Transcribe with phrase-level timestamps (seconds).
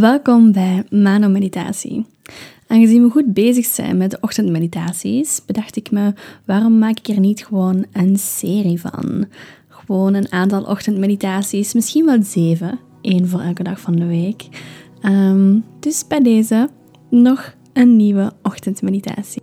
[0.00, 2.06] Welkom bij Mano Meditatie.
[2.66, 7.20] Aangezien we goed bezig zijn met de ochtendmeditaties, bedacht ik me, waarom maak ik er
[7.20, 9.26] niet gewoon een serie van?
[9.68, 14.48] Gewoon een aantal ochtendmeditaties, misschien wel zeven, één voor elke dag van de week.
[15.00, 16.68] Ehm, dus bij deze
[17.10, 19.42] nog een nieuwe ochtendmeditatie.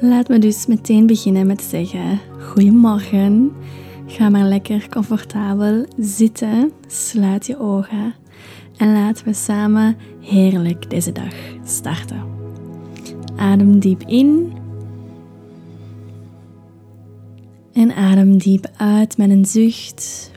[0.00, 3.52] Laat me dus meteen beginnen met zeggen: Goedemorgen.
[4.06, 8.14] Ga maar lekker comfortabel zitten, sluit je ogen
[8.78, 12.22] en laten we samen heerlijk deze dag starten.
[13.36, 14.52] Adem diep in.
[17.72, 20.30] En adem diep uit met een zucht.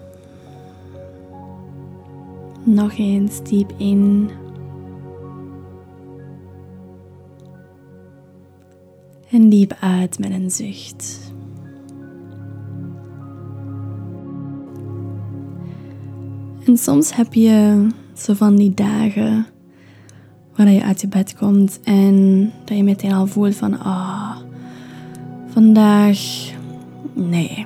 [2.63, 4.29] Nog eens diep in.
[9.29, 11.33] En diep uit met een zucht.
[16.65, 19.45] En soms heb je zo van die dagen
[20.55, 24.37] waar je uit je bed komt en dat je meteen al voelt van, ah,
[25.47, 26.19] vandaag,
[27.13, 27.65] nee.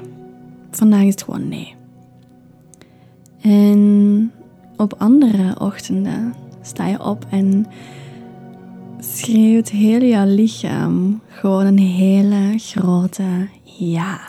[0.72, 1.76] Vandaag is het gewoon nee.
[3.42, 4.32] En
[4.78, 7.66] op andere ochtenden sta je op en
[9.00, 14.20] schreeuwt heel jouw lichaam gewoon een hele grote ja.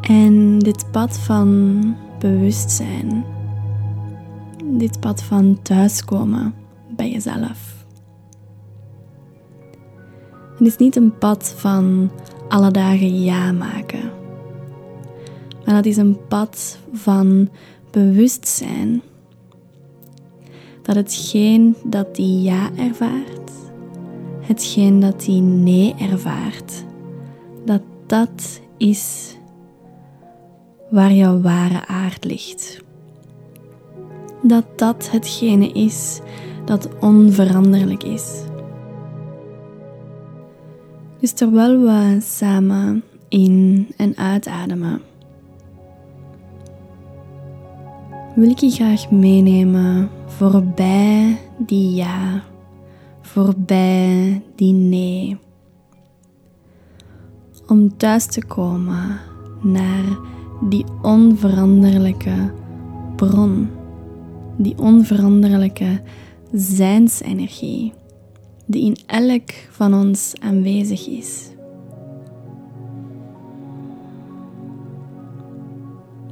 [0.00, 1.80] En dit pad van
[2.20, 3.24] bewustzijn.
[4.64, 6.54] Dit pad van thuiskomen
[6.96, 7.84] bij jezelf.
[10.58, 12.10] Het is niet een pad van
[12.48, 14.10] alle dagen ja maken.
[15.64, 17.48] Maar dat is een pad van
[17.90, 19.02] bewustzijn.
[20.82, 23.50] Dat hetgeen dat die ja ervaart,
[24.40, 26.84] hetgeen dat die nee ervaart,
[27.64, 29.36] dat dat is
[30.90, 32.82] waar jouw ware aard ligt.
[34.42, 36.20] Dat dat hetgene is
[36.64, 38.42] dat onveranderlijk is.
[41.20, 45.00] Dus terwijl we samen in- en uitademen,
[48.34, 52.42] wil ik je graag meenemen voorbij die ja,
[53.20, 55.38] voorbij die nee.
[57.66, 59.20] Om thuis te komen
[59.62, 60.04] naar
[60.68, 62.52] die onveranderlijke
[63.16, 63.68] bron,
[64.56, 66.00] die onveranderlijke
[66.52, 67.92] zijnsenergie,
[68.66, 71.48] die in elk van ons aanwezig is.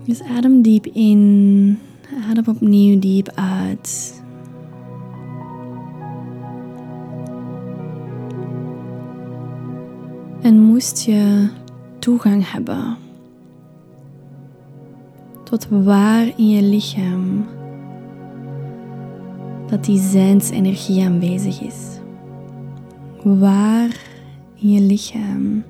[0.04, 1.78] Dus adem diep in,
[2.28, 4.22] adem opnieuw diep uit.
[10.42, 11.48] En moest je
[11.98, 13.07] toegang hebben
[15.48, 17.46] tot waar in je lichaam
[19.66, 21.98] dat die zijnsenergie aanwezig is.
[23.22, 24.00] Waar
[24.54, 25.64] in je lichaam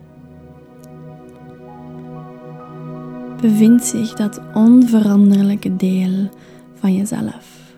[3.40, 6.28] bevindt zich dat onveranderlijke deel
[6.74, 7.76] van jezelf.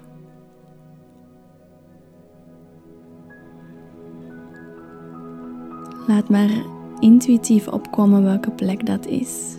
[6.06, 6.50] Laat maar
[7.00, 9.58] intuïtief opkomen welke plek dat is.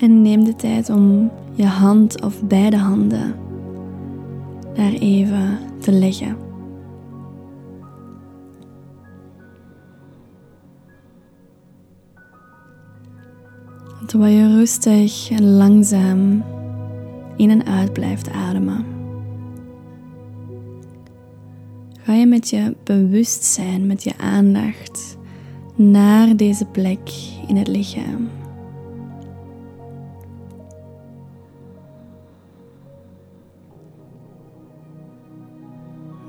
[0.00, 3.34] En neem de tijd om je hand of beide handen
[4.74, 6.36] daar even te leggen.
[14.06, 16.44] Terwijl je rustig en langzaam
[17.36, 18.84] in en uit blijft ademen.
[22.02, 25.18] Ga je met je bewustzijn, met je aandacht
[25.74, 27.10] naar deze plek
[27.46, 28.39] in het lichaam.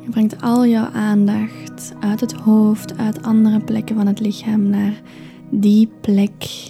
[0.02, 5.02] Je brengt al jouw aandacht uit het hoofd, uit andere plekken van het lichaam naar
[5.50, 6.70] die plek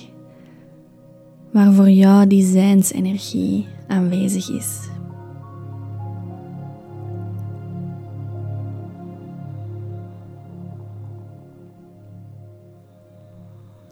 [1.52, 4.90] waar voor jou die zijnsenergie aanwezig is.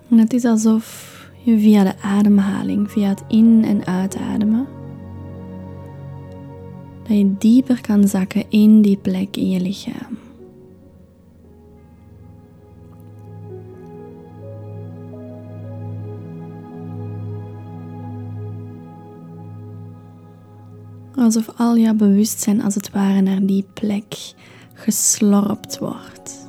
[0.09, 4.67] En het is alsof je via de ademhaling, via het in- en uitademen,
[7.09, 10.17] dat je dieper kan zakken in die plek in je lichaam.
[21.15, 24.33] Alsof al jouw bewustzijn als het ware naar die plek
[24.73, 26.48] geslorpt wordt.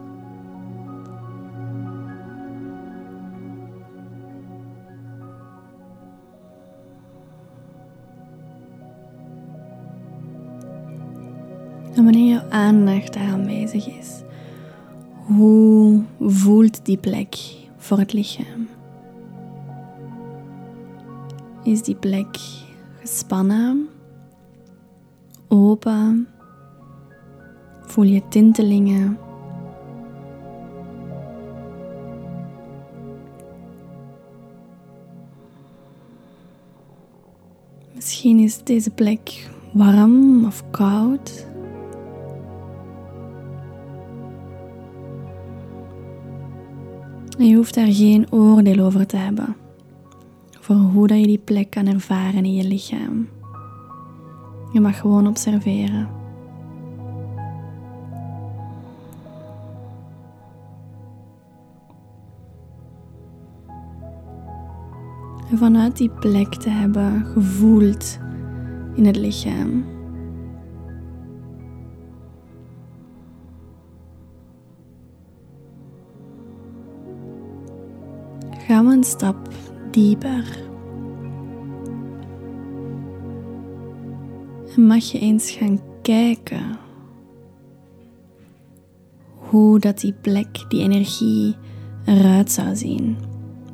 [12.00, 14.22] En wanneer je aandacht daar aanwezig is,
[15.26, 17.36] hoe voelt die plek
[17.76, 18.68] voor het lichaam?
[21.62, 22.38] Is die plek
[23.00, 23.88] gespannen,
[25.48, 26.28] open?
[27.80, 29.18] Voel je tintelingen?
[37.94, 41.48] Misschien is deze plek warm of koud.
[47.40, 49.56] En je hoeft daar geen oordeel over te hebben.
[50.50, 53.28] Voor hoe dat je die plek kan ervaren in je lichaam.
[54.72, 56.08] Je mag gewoon observeren.
[65.50, 68.18] En vanuit die plek te hebben gevoeld
[68.94, 69.84] in het lichaam.
[78.70, 79.48] Gaan we een stap
[79.90, 80.58] dieper.
[84.76, 86.78] En mag je eens gaan kijken
[89.34, 91.56] hoe dat die plek, die energie
[92.04, 93.16] eruit zou zien.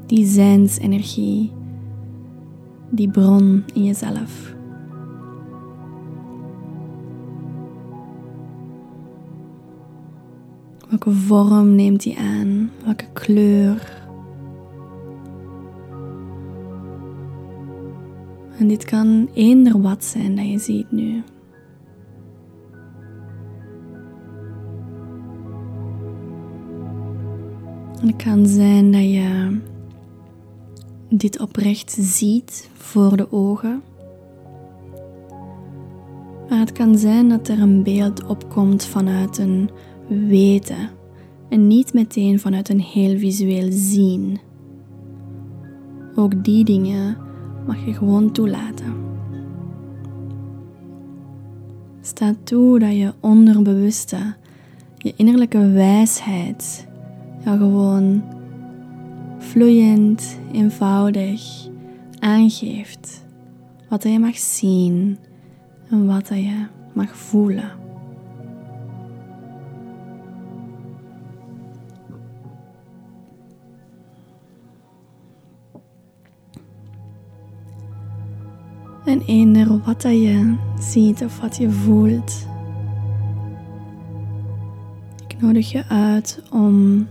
[0.06, 1.52] Die zijnsenergie,
[2.90, 4.54] die bron in jezelf.
[10.88, 12.70] Welke vorm neemt die aan?
[12.84, 13.95] Welke kleur?
[18.66, 21.22] En dit kan eender wat zijn dat je ziet nu.
[28.00, 29.58] Het kan zijn dat je
[31.08, 33.82] dit oprecht ziet voor de ogen.
[36.48, 39.70] Maar het kan zijn dat er een beeld opkomt vanuit een
[40.08, 40.90] weten
[41.48, 44.38] en niet meteen vanuit een heel visueel zien.
[46.14, 47.24] Ook die dingen
[47.66, 48.94] mag je gewoon toelaten.
[52.00, 54.34] Sta toe dat je onderbewuste,
[54.96, 56.86] je innerlijke wijsheid,
[57.44, 58.22] jou gewoon
[59.38, 61.68] vloeiend, eenvoudig
[62.18, 63.24] aangeeft
[63.88, 65.18] wat je mag zien
[65.90, 67.85] en wat je mag voelen.
[79.06, 82.46] En eender wat dat je ziet of wat je voelt.
[85.28, 87.06] Ik nodig je uit om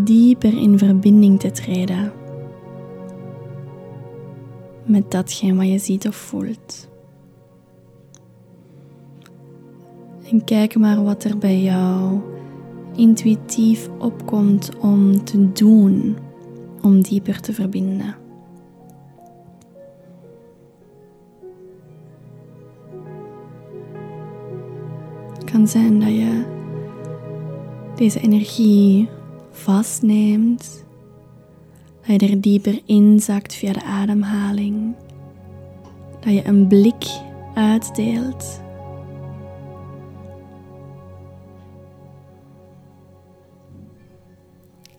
[0.00, 2.12] dieper in verbinding te treden
[4.84, 6.88] met datgene wat je ziet of voelt.
[10.30, 12.20] En kijk maar wat er bij jou
[12.96, 16.16] intuïtief opkomt om te doen
[16.82, 18.21] om dieper te verbinden.
[25.52, 26.44] Kan zijn dat je
[27.96, 29.08] deze energie
[29.50, 30.84] vastneemt,
[32.06, 34.94] dat je er dieper inzakt via de ademhaling,
[36.20, 37.04] dat je een blik
[37.54, 38.60] uitdeelt.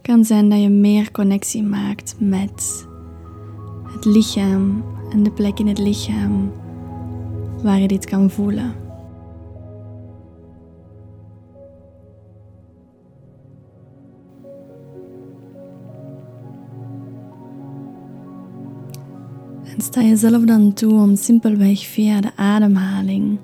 [0.01, 2.87] kan zijn dat je meer connectie maakt met
[3.83, 6.51] het lichaam en de plek in het lichaam
[7.61, 8.82] waar je dit kan voelen.
[19.93, 23.37] Sta jezelf dan toe om simpelweg via de ademhaling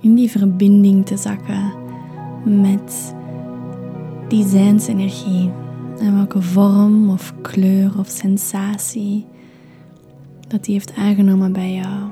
[0.00, 1.72] in die verbinding te zakken
[2.44, 3.14] met
[4.28, 5.50] die zijnsenergie
[6.00, 9.26] en welke vorm of kleur of sensatie
[10.48, 12.10] dat die heeft aangenomen bij jou.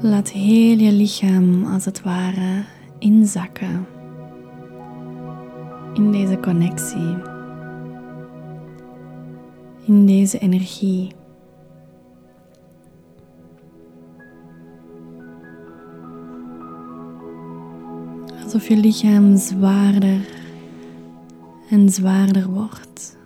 [0.00, 2.64] Laat heel je lichaam als het ware
[2.98, 3.95] inzakken
[5.96, 7.16] in deze connectie,
[9.84, 11.08] in deze energie.
[18.42, 20.28] Alsof je lichaam zwaarder
[21.70, 23.16] en zwaarder wordt.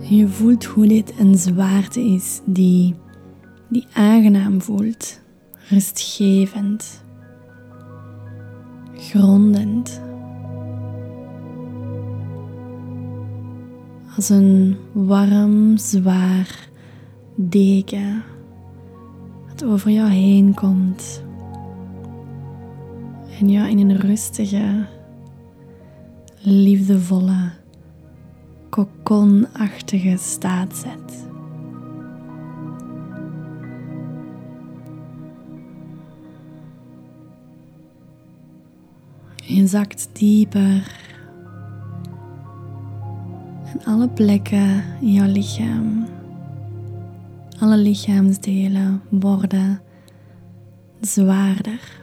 [0.00, 2.94] Je voelt hoe dit een zwaarte is die
[3.70, 5.20] die aangenaam voelt,
[5.68, 7.02] rustgevend.
[8.94, 10.00] grondend.
[14.16, 16.68] Als een warm, zwaar
[17.34, 18.22] deken
[19.48, 21.22] dat over jou heen komt
[23.38, 24.86] en jou in een rustige,
[26.40, 27.50] liefdevolle,
[28.68, 31.29] kokonachtige staat zet.
[39.50, 40.92] Je zakt dieper.
[43.64, 46.06] En alle plekken in jouw lichaam,
[47.58, 49.80] alle lichaamsdelen worden
[51.00, 51.98] zwaarder.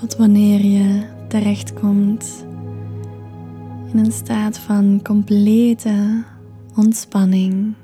[0.00, 2.01] Tot wanneer je terechtkomt
[4.12, 6.24] staat van complete
[6.76, 7.74] ontspanning.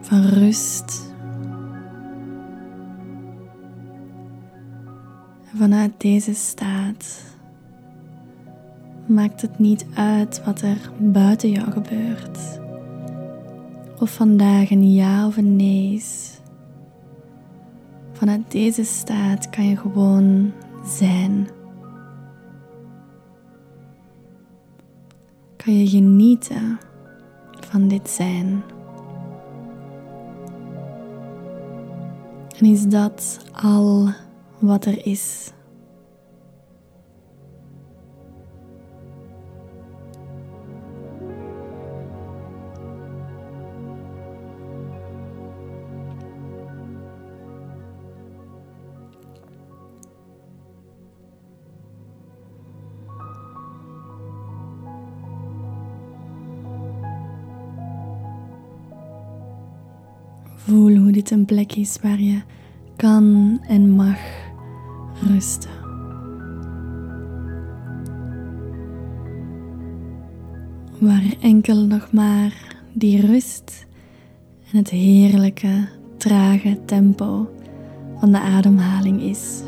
[0.00, 1.14] Van rust.
[5.54, 7.24] Vanuit deze staat
[9.06, 12.60] maakt het niet uit wat er buiten jou gebeurt.
[13.98, 16.40] Of vandaag een ja of een nee is.
[18.12, 20.52] Vanuit deze staat kan je gewoon
[20.84, 21.48] zijn.
[25.56, 26.78] Kan je genieten
[27.60, 28.62] van dit zijn?
[32.58, 34.08] En is dat al
[34.58, 35.52] wat er is?
[61.32, 62.40] Een plek is waar je
[62.96, 64.18] kan en mag
[65.20, 65.70] rusten.
[70.98, 73.86] Waar enkel nog maar die rust
[74.70, 77.48] en het heerlijke, trage tempo
[78.18, 79.62] van de ademhaling is.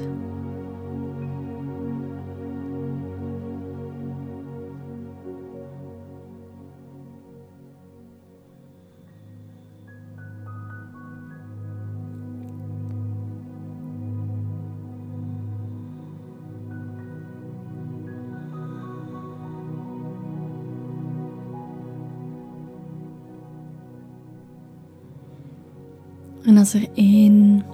[26.44, 27.64] En als er één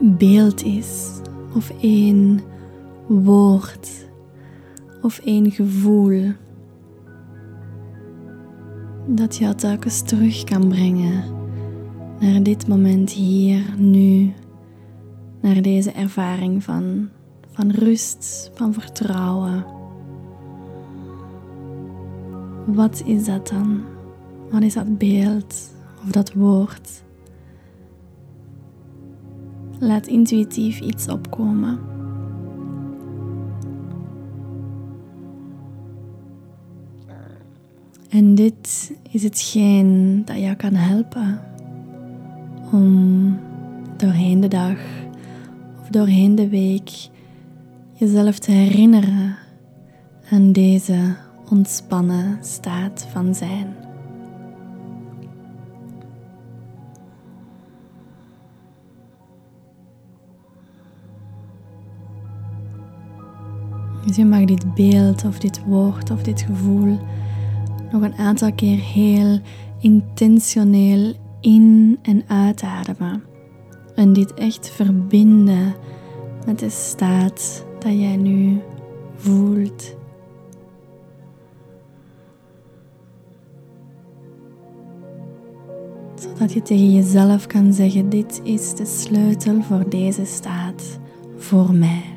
[0.00, 1.20] beeld is,
[1.54, 2.40] of één
[3.06, 4.08] woord,
[5.02, 6.32] of één gevoel,
[9.06, 11.24] dat jou telkens terug kan brengen
[12.20, 14.32] naar dit moment hier, nu,
[15.40, 17.08] naar deze ervaring van,
[17.50, 19.64] van rust, van vertrouwen.
[22.66, 23.80] Wat is dat dan?
[24.50, 27.04] Wat is dat beeld of dat woord?
[29.78, 31.78] Laat intuïtief iets opkomen.
[38.08, 41.40] En dit is hetgeen dat jou kan helpen
[42.72, 43.38] om
[43.96, 44.78] doorheen de dag
[45.80, 46.90] of doorheen de week
[47.92, 49.36] jezelf te herinneren
[50.30, 51.14] aan deze
[51.50, 53.85] ontspannen staat van zijn.
[64.16, 66.98] Je mag dit beeld of dit woord of dit gevoel
[67.92, 69.38] nog een aantal keer heel
[69.80, 73.22] intentioneel in- en uitademen.
[73.94, 75.74] En dit echt verbinden
[76.46, 78.60] met de staat dat jij nu
[79.16, 79.96] voelt.
[86.14, 90.98] Zodat je tegen jezelf kan zeggen: Dit is de sleutel voor deze staat,
[91.36, 92.15] voor mij.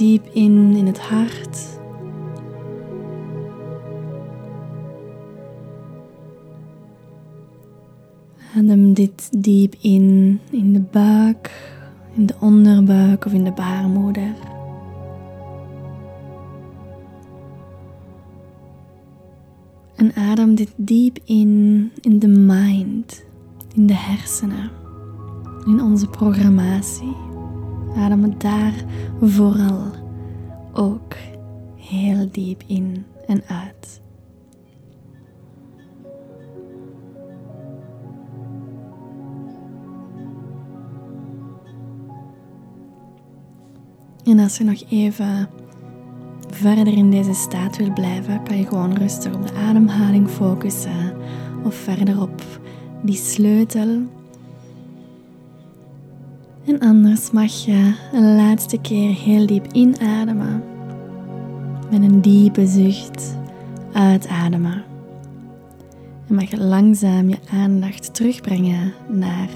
[0.00, 1.78] Diep in in het hart.
[8.56, 11.50] Adem dit diep in in de buik,
[12.14, 14.34] in de onderbuik of in de baarmoeder.
[19.96, 23.24] En adem dit diep in in de mind,
[23.74, 24.70] in de hersenen,
[25.66, 27.29] in onze programmatie.
[27.96, 28.84] Adem daar
[29.20, 29.90] vooral
[30.72, 31.14] ook
[31.76, 34.00] heel diep in en uit.
[44.24, 45.48] En als je nog even
[46.48, 51.16] verder in deze staat wil blijven, kan je gewoon rustig op de ademhaling focussen
[51.64, 52.42] of verder op
[53.02, 54.19] die sleutel.
[56.66, 60.62] En anders mag je een laatste keer heel diep inademen.
[61.90, 63.36] Met een diepe zucht
[63.92, 64.84] uitademen.
[66.28, 69.48] En mag je langzaam je aandacht terugbrengen naar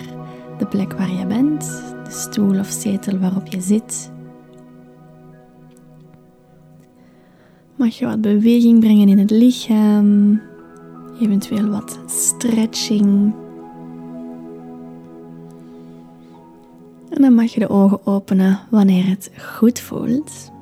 [0.59, 1.61] de plek waar je bent,
[2.05, 4.13] de stoel of zetel waarop je zit.
[7.77, 10.41] Mag je wat beweging brengen in het lichaam,
[11.21, 13.35] eventueel wat stretching.
[17.15, 20.53] En dan mag je de ogen openen wanneer het goed voelt.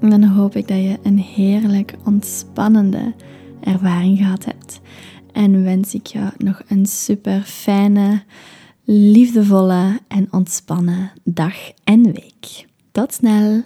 [0.00, 3.14] En dan hoop ik dat je een heerlijk ontspannende
[3.60, 4.80] ervaring gehad hebt.
[5.32, 8.22] En wens ik je nog een super fijne,
[8.84, 12.66] liefdevolle en ontspannen dag en week.
[12.92, 13.62] Tot snel!